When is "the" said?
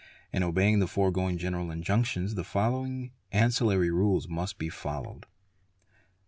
0.79-0.87, 2.33-2.43